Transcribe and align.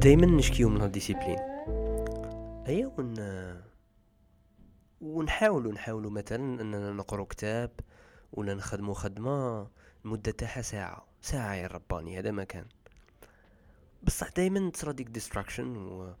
دايما 0.00 0.26
نشكيو 0.26 0.68
من 0.68 0.82
ال 0.82 0.87
discipline. 0.87 1.38
أيا 2.66 2.92
ون 2.98 3.14
ونحاولوا 5.00 5.72
نحاولوا 5.72 6.10
مثلا 6.10 6.60
أننا 6.60 6.92
نقرا 6.92 7.24
كتاب 7.24 7.70
ولا 8.32 8.54
نخدموا 8.54 8.94
خدمة 8.94 9.68
المده 10.04 10.30
تاعها 10.30 10.62
ساعة 10.62 11.06
ساعة 11.20 11.54
يا 11.54 11.66
رباني 11.66 12.18
هذا 12.18 12.30
ما 12.30 12.44
كان. 12.44 12.64
بصح 14.02 14.28
دايما 14.28 14.70
تصرا 14.70 14.92
ديك 14.92 15.08
distraction 15.08 15.76
و... 15.76 16.14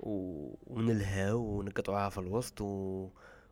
و... 0.00 0.54
ونلهاو 0.66 1.40
ونقطعوها 1.40 2.08
في 2.08 2.18
الوسط 2.18 2.60
و... 2.60 3.08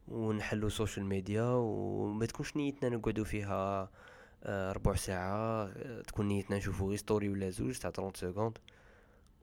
ونحلو 0.08 0.66
ال 0.66 0.72
social 0.72 1.06
media 1.06 1.44
وما 1.44 2.26
تكونش 2.26 2.56
نيتنا 2.56 2.96
نقعدو 2.96 3.24
فيها 3.24 3.90
ربع 4.46 4.94
ساعة 4.94 5.64
آه، 5.64 6.02
تكون 6.02 6.28
نيتنا 6.28 6.56
نشوفو 6.56 6.90
غي 6.90 6.96
story 6.96 7.28
ولا 7.28 7.50
زوج 7.50 7.78
تاع 7.78 7.90
30 7.90 8.12
secondes. 8.14 8.58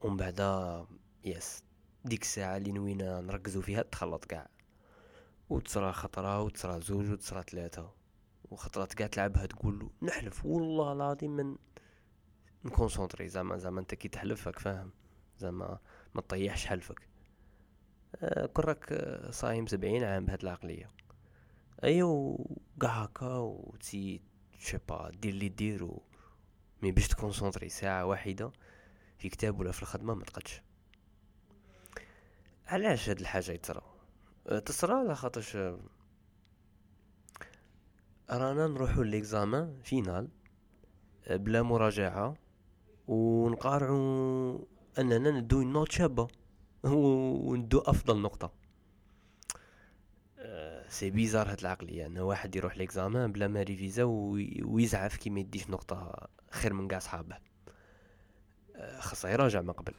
ومن 0.00 0.16
بعدا 0.16 0.86
يس 1.24 1.62
ديك 2.04 2.22
الساعة 2.22 2.56
اللي 2.56 2.72
نوينا 2.72 3.20
نركزو 3.20 3.60
فيها 3.60 3.82
تخلط 3.82 4.24
قاع 4.24 4.48
وتصرا 5.50 5.92
خطرة 5.92 6.42
وتصرا 6.42 6.78
زوج 6.78 7.10
وتصرا 7.10 7.42
ثلاثة. 7.42 7.92
وخطرات 8.50 8.98
قاع 8.98 9.06
تلعبها 9.06 9.46
تقول 9.46 9.90
نحلف 10.02 10.46
والله 10.46 10.92
العظيم 10.92 11.30
من 11.30 11.56
نكونسونطري 12.64 13.28
زعما 13.28 13.58
زعما 13.58 13.80
انت 13.80 13.94
كي 13.94 14.08
تحلف 14.08 14.46
راك 14.46 14.58
فاهم؟ 14.58 14.90
زعما 15.38 15.78
ما 16.14 16.20
تطيحش 16.20 16.66
حلفك. 16.66 17.08
آه 18.16 18.46
كون 18.46 18.64
راك 18.64 19.10
صايم 19.30 19.66
سبعين 19.66 20.04
عام 20.04 20.24
بهاد 20.24 20.42
العقلية. 20.42 20.90
ايو 21.84 22.38
قاع 22.80 23.02
هكا 23.02 23.38
وتسي 24.62 24.70
شيبا 24.70 25.10
دير 25.10 25.32
اللي 25.32 25.48
ديرو 25.48 26.02
mais 26.82 26.92
باش 26.92 27.08
ت 27.08 27.13
concentrer 27.13 27.68
ساعة 27.68 28.04
واحدة 28.04 28.52
في 29.18 29.28
كتاب 29.28 29.60
ولا 29.60 29.72
في 29.72 29.82
الخدمة 29.82 30.14
ما 30.14 30.24
تقدش. 30.24 30.62
علاش 32.66 33.08
هاد 33.08 33.20
الحاجة 33.20 33.52
يتصرا؟ 33.52 33.82
أه، 34.46 34.58
تصرا 34.58 34.94
على 34.94 35.14
خاطرش 35.14 35.56
أه، 35.56 35.80
رانا 38.30 38.66
نروحو 38.66 39.02
l'examen 39.02 39.80
final 39.84 40.28
أه، 41.26 41.36
بلا 41.36 41.62
مراجعة 41.62 42.34
ونقارعو 43.08 44.68
أننا 44.98 45.30
ندو 45.30 45.62
note 45.62 45.92
شابة 45.92 46.28
وندو 46.84 47.78
أفضل 47.78 48.22
نقطة. 48.22 48.61
c'est 50.92 51.10
bizarre 51.10 51.50
هاد 51.50 51.60
العقلية 51.60 52.06
إن 52.06 52.18
واحد 52.18 52.56
يروح 52.56 52.76
l'examen 52.76 53.32
بلا 53.32 53.48
ما 53.48 53.62
révisé 53.62 54.04
ويزعف 54.04 55.16
كي 55.16 55.30
ما 55.30 55.40
يديش 55.40 55.70
نقطة 55.70 56.28
خير 56.50 56.72
من 56.72 56.88
قاع 56.88 56.98
صحابه. 56.98 57.38
خاصه 58.98 59.28
يراجع 59.28 59.60
من 59.60 59.72
قبل. 59.72 59.94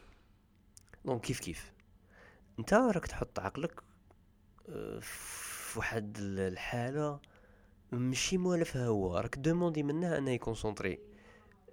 donc 1.06 1.22
كيف 1.22 1.40
كيف؟ 1.40 1.72
أنت 2.60 2.74
راك 2.74 3.08
تحط 3.08 3.40
عقلك 3.40 3.82
آه، 4.70 5.00
في 5.02 5.80
واحد 5.80 6.18
الحالة 6.20 7.20
ماشي 7.92 8.38
موالفها 8.38 8.88
هو 8.88 9.18
راك 9.18 9.38
demandé 9.38 9.84
منه 9.84 10.18
أنه 10.18 10.32
ي 10.32 10.38
concentrer 10.38 11.00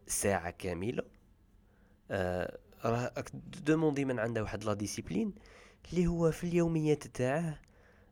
ساعة 0.07 0.51
كاملة. 0.51 1.03
آه 2.11 2.59
راك 2.85 3.31
demandé 3.67 4.05
من 4.05 4.19
عنده 4.19 4.43
واحد 4.43 4.65
la 4.65 4.75
discipline 4.75 5.35
اللي 5.93 6.07
هو 6.07 6.31
في 6.31 6.45
اليوميات 6.45 7.07
تاعه 7.07 7.70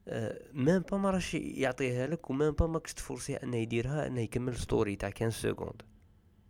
آه 0.09 0.41
même 0.53 0.83
pas 0.83 0.97
ما 0.99 1.11
راش 1.11 1.35
يعطيها 1.35 2.07
لك 2.07 2.31
و 2.31 2.35
même 2.35 2.53
pas 2.53 2.67
ماكش 2.67 2.95
ت 2.95 3.00
forcer 3.00 3.32
ه 3.32 3.37
أنه 3.37 3.57
يديرها 3.57 4.07
أنه 4.07 4.21
يكمل 4.21 4.57
story 4.57 4.97
تاع 4.97 5.11
15 5.11 5.31
secondes 5.31 5.83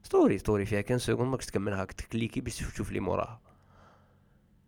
story 0.02 0.38
story 0.38 0.66
فيها 0.67 0.81
quinze 0.80 0.98
secondes 0.98 1.30
ماكش 1.31 1.47
تكملها 1.47 1.84
ت 1.84 1.91
cliquer 1.91 2.41
باش 2.41 2.56
تشوف 2.56 2.92
لي 2.92 3.01
موراها. 3.01 3.41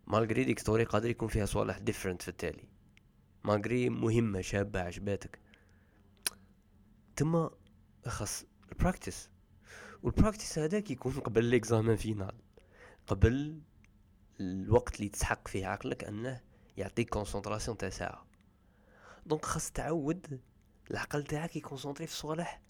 malgré 0.07 0.43
ديك 0.43 0.59
story 0.59 0.83
قادر 0.83 1.09
يكون 1.09 1.27
فيها 1.27 1.45
صوالح 1.45 1.77
différentes 1.77 2.21
في 2.21 2.27
التالي. 2.27 2.63
malgré 3.43 3.89
مهمة 3.89 4.41
شابة 4.41 4.81
عجباتك. 4.81 5.39
تما 7.15 7.51
خاص 8.07 8.45
ال 8.71 8.77
practice 8.77 9.29
وال 10.03 10.14
practice 10.14 10.59
هذاك 10.59 10.91
يكون 10.91 11.11
قبل 11.11 11.43
l'examen 11.45 11.95
final 11.95 12.35
قبل 13.07 13.61
الوقت 14.39 14.95
اللي 14.95 15.09
تسحق 15.09 15.47
فيه 15.47 15.67
عقلك 15.67 16.03
أنه 16.03 16.41
يعطيك 16.77 17.09
concentration 17.09 17.77
تاع 17.77 17.89
ساعة 17.89 18.30
donc 19.25 19.45
خاص 19.45 19.71
تعود 19.71 20.41
العقل 20.91 21.23
تاعك 21.23 21.55
ي 21.55 21.60
concentrer 21.60 22.07
في 22.07 22.13
الصوالح 22.13 22.61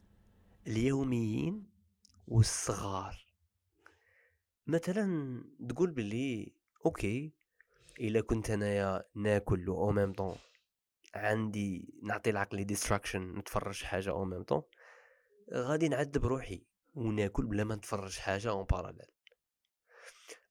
اليوميين 0.68 1.70
والصغار. 2.28 3.26
مثلا 4.68 5.44
تقول 5.70 5.92
بلي 5.92 6.54
okay 6.86 7.34
إلا 8.00 8.22
كنت 8.22 8.50
أنايا 8.50 9.04
ناكل 9.16 9.68
au 9.68 9.92
même 9.92 10.14
temps 10.14 10.36
عندي 11.16 11.94
نعطي 12.04 12.30
العقل 12.30 12.64
distraction 12.64 13.38
نتفرج 13.38 13.84
حاجة 13.84 14.10
au 14.10 14.26
même 14.26 14.44
temps 14.44 14.62
غادي 15.54 15.90
نعذب 15.90 16.26
روحي 16.26 16.66
وناكل 16.94 17.46
بلا 17.46 17.64
ما 17.64 17.76
نتفرج 17.76 18.18
حاجة 18.18 18.50
en 18.50 18.66
parallèle 18.66 19.12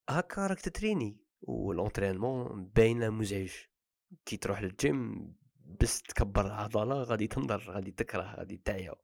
هكا 0.09 0.47
راك 0.47 0.61
ت 0.61 0.66
entraîner 0.66 1.17
و 1.43 1.51
l'entraînement 1.51 2.65
باينه 2.65 3.11
مزعج. 3.11 3.53
كي 4.25 4.37
تروح 4.37 4.63
للجيم 4.63 5.33
بس 5.81 6.03
تكبر 6.03 6.47
العضلة 6.47 7.03
غادي 7.03 7.27
تنضر 7.27 7.71
غادي 7.71 7.91
تكره 7.91 8.35
غادي 8.37 8.57
تعيا. 8.65 8.95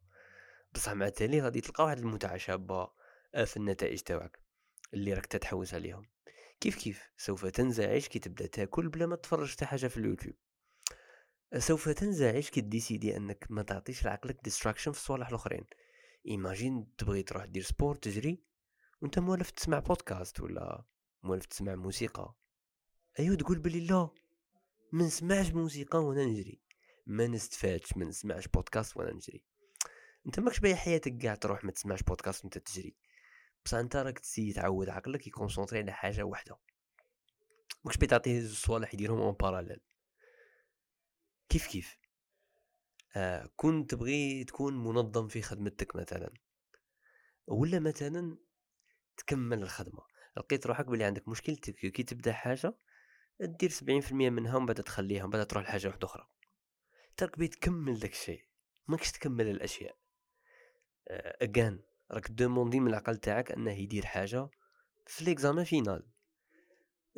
بصح 0.74 0.92
مع 0.92 1.06
التالي 1.06 1.40
غادي 1.40 1.60
تلقى 1.60 1.84
واحد 1.84 1.98
المتعة 1.98 2.36
شابة 2.36 2.90
آه، 3.34 3.44
في 3.44 3.56
النتائج 3.56 4.00
تاعك 4.00 4.40
اللي 4.94 5.12
راك 5.12 5.26
تتحوس 5.26 5.74
عليهم. 5.74 6.02
كيف 6.60 6.76
كيف؟ 6.76 7.10
سوف 7.16 7.46
تنزعج 7.46 8.06
كي 8.06 8.18
تبدأ 8.18 8.46
تاكل 8.46 8.88
بلا 8.88 9.06
ما 9.06 9.16
تفرج 9.16 9.52
حتى 9.52 9.66
حاجة 9.66 9.86
في 9.86 9.96
اليوتيوب. 9.96 10.34
سوف 11.58 11.88
تنزعج 11.88 12.48
كي 12.48 12.60
décider 12.60 13.16
أنك 13.16 13.46
ما 13.50 13.62
تعطيش 13.62 14.04
لعقلك 14.04 14.40
distraction 14.44 14.92
في 14.92 14.98
الصوالح 14.98 15.28
الأخرين. 15.28 15.64
imagine 16.28 16.96
تبغي 16.98 17.22
تروح 17.22 17.44
دير 17.44 17.62
sport 17.62 17.94
تجري 17.94 18.42
وأنت 19.02 19.18
موالف 19.18 19.50
تسمع 19.50 19.78
بودكاست 19.78 20.40
ولا 20.40 20.84
موالف 21.22 21.46
تسمع 21.46 21.74
موسيقى. 21.74 22.34
أيوه 23.18 23.36
تقول 23.36 23.58
بلي 23.58 23.86
لا. 23.86 24.10
ما 24.96 25.04
نسمعش 25.04 25.50
موسيقى 25.50 26.04
وأنا 26.04 26.24
نجري. 26.24 26.60
ما 27.06 27.26
نستفادش 27.26 27.96
ما 27.96 28.04
نسمعش 28.04 28.48
بودكاست 28.48 28.96
وأنا 28.96 29.12
نجري. 29.12 29.44
أنت 30.26 30.40
ماكش 30.40 30.60
باقي 30.60 30.76
حياتك 30.76 31.18
كاع 31.18 31.34
تروح 31.34 31.64
ما 31.64 31.72
تسمعش 31.72 32.02
بودكاست 32.02 32.44
وأنت 32.44 32.58
تجري. 32.58 32.96
بصح 33.64 33.78
أنت 33.78 33.96
راك 33.96 34.18
تسي 34.18 34.52
تعود 34.52 34.88
عقلك 34.88 35.26
ي 35.26 35.31
concentrer 35.31 35.78
على 35.78 35.92
حاجة 35.92 36.22
واحدة 36.22 36.58
ماكش 37.84 37.96
باغي 37.96 38.06
تعطيه 38.06 38.40
زوج 38.40 38.56
صوالح 38.56 38.94
يديرهم 38.94 39.20
en 39.20 39.32
parallèle 39.32 39.80
كيف 41.48 41.66
كيف؟ 41.66 41.98
آه 43.16 43.50
كنت 43.56 43.90
تبغي 43.90 44.44
تكون 44.44 44.84
منظم 44.84 45.28
في 45.28 45.42
خدمتك 45.42 45.96
مثلا. 45.96 46.34
ولا 47.46 47.78
مثلا 47.78 48.36
تكمل 49.16 49.62
الخدمة. 49.62 50.02
لقيت 50.36 50.66
روحك 50.66 50.86
بلي 50.86 51.04
عندك 51.04 51.28
مشكلتك 51.28 51.74
كي 51.74 52.02
تبدأ 52.02 52.32
حاجة 52.32 52.74
دير 53.40 53.70
سبعين 53.70 54.00
في 54.00 54.12
المية 54.12 54.30
منها 54.30 54.56
ومن 54.56 54.66
بعد 54.66 54.76
تخليها 54.76 55.24
ومن 55.24 55.30
بعد 55.30 55.46
تروح 55.46 55.64
لحاجة 55.64 55.88
واحدة 55.88 56.06
أخرى. 56.06 56.28
ترك 57.16 57.38
بي 57.38 57.48
تكمل 57.48 57.98
داك 57.98 58.12
الشيء. 58.12 58.44
ماكش 58.88 59.12
تكمل 59.12 59.48
الأشياء. 59.48 59.96
اجان 61.10 61.80
راك 62.10 62.30
demander 62.30 62.80
من 62.80 62.88
العقل 62.88 63.16
تاعك 63.16 63.52
أنه 63.52 63.72
يدير 63.72 64.06
حاجة 64.06 64.48
في 65.06 65.24
l'examen 65.24 65.64
final 65.64 66.06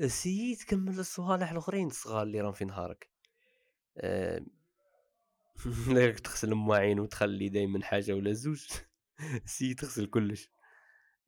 سي 0.07 0.57
تكمل 0.57 0.99
الصوالح 0.99 1.51
الأخرين 1.51 1.87
الصغار 1.87 2.23
اللي 2.23 2.41
راهم 2.41 2.53
في 2.53 2.65
نهارك. 2.65 3.11
أه 3.97 4.45
تغسل 6.25 6.53
المواعين 6.53 7.01
وتخلي 7.01 7.49
دايما 7.49 7.85
حاجة 7.85 8.13
ولا 8.13 8.33
زوج. 8.33 8.67
سي 9.45 9.75
تغسل 9.75 10.07
كلش. 10.07 10.51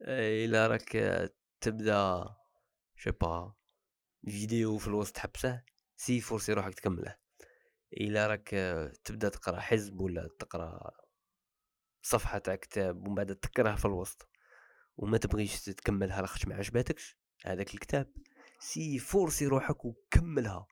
أه 0.03 0.45
إلا 0.45 0.67
راك 0.67 0.97
تبدأ 1.61 2.25
شبا 2.97 3.55
فيديو 4.25 4.79
في 4.79 4.89
الوسط 4.89 5.19
حبسه 5.19 5.63
سي 5.97 6.21
forcer 6.21 6.53
روحك 6.53 6.75
تكمله. 6.75 7.17
إلا 7.93 8.27
راك 8.27 8.49
تبدأ 9.05 9.29
تقرأ 9.29 9.61
حزب 9.61 10.01
ولا 10.01 10.29
تقرأ 10.39 10.91
صفحة 12.03 12.39
تاع 12.39 12.57
كتاب 12.57 13.07
ومن 13.07 13.15
بعد 13.15 13.37
تكره 13.37 13.75
في 13.75 13.85
الوسط. 13.85 14.29
وما 14.97 15.19
تبغيش 15.19 15.65
تكملها 15.65 16.21
لاخاطش 16.21 16.47
ما 16.47 16.55
عجباتكش 16.55 17.17
هذاك 17.45 17.75
الكتاب. 17.75 18.13
سي 18.59 18.99
forcer 18.99 19.47
روحك 19.47 19.85
وكملها. 19.85 20.67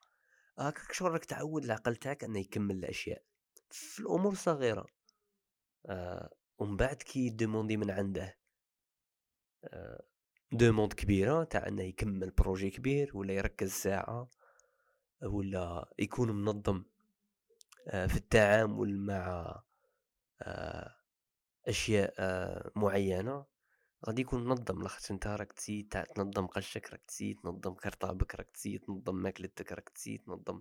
هكاك 0.58 0.92
شغل 0.92 1.10
راك 1.10 1.24
تعود 1.24 1.64
العقل 1.64 1.96
تاعك 1.96 2.24
انه 2.24 2.38
يكمل 2.38 2.76
الأشياء. 2.76 3.22
في 3.70 4.00
الأمور 4.00 4.32
الصغيرة. 4.32 4.86
آه 5.86 6.30
ومن 6.58 6.76
بعد 6.76 6.96
كي 6.96 7.30
demander 7.30 7.76
من 7.76 7.90
عنده. 7.90 8.38
آه 9.64 10.04
demande 10.52 10.92
كبيرة 10.92 11.44
تاع 11.44 11.68
إنه 11.68 11.82
يكمل 11.82 12.30
projet 12.30 12.70
كبير 12.70 13.16
ولا 13.16 13.34
يركز 13.34 13.70
ساعة 13.70 14.28
ولا 15.22 15.92
يكون 15.98 16.44
منظم 16.44 16.84
آه 17.88 18.06
في 18.06 18.16
التعامل 18.16 19.00
مع 19.00 19.62
آه 20.42 20.94
أشياء 21.68 22.14
آه، 22.18 22.72
معينة. 22.76 23.46
غادي 24.06 24.22
يكون 24.22 24.44
منظم 24.44 24.82
لاخاطش 24.82 25.10
أنت 25.10 25.26
راك 25.26 25.52
تسيي 25.52 25.82
تنظم 25.82 26.46
قشك 26.46 26.90
راك 26.92 27.02
تسيي 27.08 27.34
تنظم 27.34 27.74
كرطابك 27.74 28.34
راك 28.34 28.50
تسيي 28.50 28.78
تنظم 28.78 29.14
ماكلتك 29.14 29.72
راك 29.72 29.88
تسيي 29.88 30.18
تنظم 30.18 30.60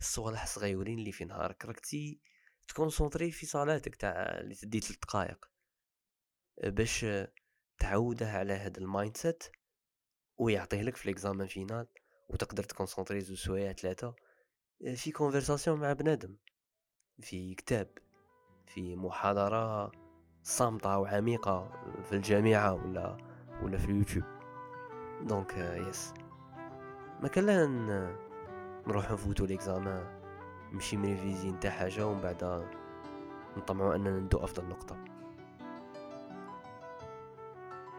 الصوالح 0.00 0.42
الصغيورين 0.42 0.98
اللي 0.98 1.12
في 1.12 1.24
نهارك 1.24 1.64
راك 1.64 1.80
تسيي 1.80 2.20
ت 2.68 2.74
concentrer 2.74 3.30
في 3.30 3.46
صلاتك 3.46 3.96
تاع 3.96 4.10
اللي 4.40 4.54
تدي 4.54 4.80
تلت 4.80 5.02
دقائق 5.02 5.50
باش 6.64 7.06
تعوده 7.80 8.30
على 8.32 8.52
هاد 8.52 8.76
ال 8.76 9.16
mindset 9.16 9.44
ويعطيه 10.38 10.82
لك 10.82 10.96
في 10.96 11.08
l'examen 11.08 11.46
final 11.46 11.86
وتقدر 12.28 12.62
ت 12.62 12.67
concentrer 12.67 13.20
زوج 13.20 13.36
سوايع 13.36 13.72
ثلاثة 13.72 14.14
في 14.94 15.12
conversation 15.12 15.80
مع 15.80 15.92
بنادم 15.92 16.36
في 17.20 17.54
كتاب 17.54 17.88
في 18.66 18.96
محاضرة 18.96 19.92
صامتة 20.42 20.98
وعميقة 20.98 21.72
في 22.02 22.12
الجامعة 22.12 22.72
ولا 22.74 23.16
ولا 23.62 23.78
في 23.78 23.84
اليوتيوب. 23.84 24.24
donc 25.22 25.56
yes 25.88 26.12
ما 27.22 27.28
كان 27.28 27.46
لا 27.46 27.66
نروحو 28.86 29.14
نفوتو 29.14 29.44
l'examen 29.44 30.20
ماشي 30.72 30.96
م 30.96 31.03
réviser 31.03 31.50
نتاع 31.50 31.70
حاجة 31.70 32.06
ومن 32.06 32.20
بعد 32.20 32.68
نطمعو 33.56 33.92
أننا 33.92 34.20
ندو 34.20 34.38
أفضل 34.38 34.68
نقطة. 34.68 35.04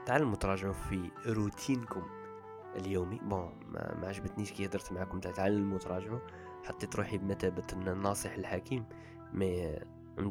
تعلموا 0.05 0.35
تراجعوا 0.35 0.73
في 0.73 1.11
روتينكم 1.27 2.03
اليومي. 2.75 3.19
bon 3.19 3.53
mais, 3.67 4.07
عجبتنيش 4.07 4.51
كي 4.51 4.65
هدرت 4.65 4.91
معاكم. 4.91 5.19
تاع 5.19 5.31
تعلموا 5.31 5.77
تراجعوا 5.77 6.19
حطيت 6.63 6.95
روحي 6.95 7.17
بمثابة 7.17 7.67
الناصح 7.73 8.33
الحكيم 8.33 8.85
mais 9.33 9.79
I'm 10.17 10.29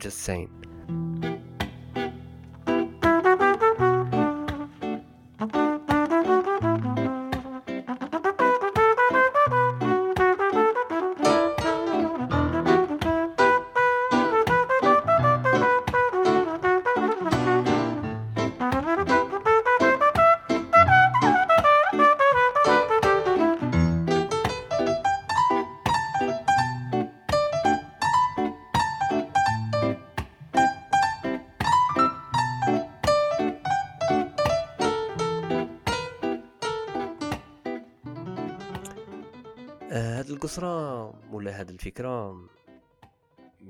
هاد 40.20 40.30
القصرة 40.30 41.04
ولا 41.32 41.60
هاد 41.60 41.70
الفكرة؟ 41.70 42.44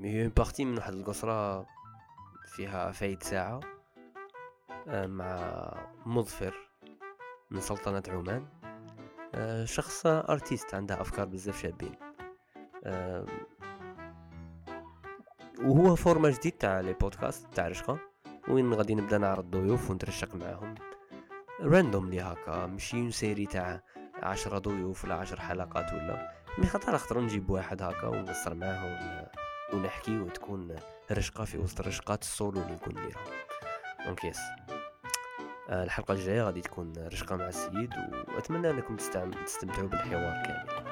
هي 0.01 0.27
partie 0.27 0.65
من 0.65 0.77
واحد 0.77 0.93
القصرة 0.93 1.65
فيها 2.45 2.91
فايد 2.91 3.23
ساعة 3.23 3.59
آه، 4.87 5.07
مع 5.07 5.73
مظفر 6.05 6.53
من 7.51 7.61
سلطنة 7.61 8.03
عمان. 8.07 8.45
آه، 9.35 9.65
شخص 9.65 10.05
artiste 10.05 10.73
عنده 10.73 11.01
أفكار 11.01 11.25
بزاف 11.25 11.61
شابين. 11.61 11.95
آه، 12.83 13.25
وهو 15.61 15.95
format 15.95 16.29
جديد 16.29 16.51
تاع 16.51 16.79
les 16.79 16.93
podcasts 16.93 17.53
تاع 17.53 17.67
رشقة 17.67 17.99
وين 18.47 18.73
غادي 18.73 18.95
نبدأ 18.95 19.17
نعرض 19.17 19.51
ضيوف 19.51 19.91
ونترشق 19.91 20.35
معاهم. 20.35 20.75
randomly 21.61 22.21
هكا 22.21 22.65
ماشي 22.65 23.11
série 23.11 23.45
تاع 23.45 23.83
عشرة 24.15 24.59
ضيوف 24.59 25.05
ولا 25.05 25.15
عشر 25.15 25.39
حلقات 25.39 25.93
ولا. 25.93 26.40
mais 26.57 26.67
خطر 26.67 26.97
خطر 26.97 27.21
نجيب 27.21 27.49
واحد 27.49 27.81
هكا 27.81 28.07
ونقصر 28.07 28.53
معاه 28.53 29.31
ونحكي 29.73 30.19
وتكون 30.19 30.75
رشقة 31.11 31.45
في 31.45 31.57
وسط 31.57 31.81
رشقات 31.81 32.21
السولو 32.21 32.61
اللي 32.61 32.73
نكون 32.73 32.93
نديرها. 32.93 33.23
donc 34.05 34.23
yes 34.23 34.39
آه، 35.69 35.83
الحلقة 35.83 36.13
الجاية 36.13 36.41
غادي 36.41 36.61
تكون 36.61 36.93
رشقة 36.97 37.35
مع 37.35 37.47
السيد 37.47 37.93
وأتمنى 38.27 38.69
أنكم 38.69 38.95
تستمتعوا 39.45 39.87
بالحوار 39.87 40.43
كامل. 40.43 40.90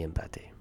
empathy. 0.00 0.52